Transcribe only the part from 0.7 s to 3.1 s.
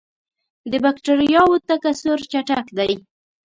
د بکټریاوو تکثر چټک دی.